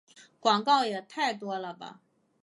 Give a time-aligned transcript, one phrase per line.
[0.39, 1.99] 广告也太多了吧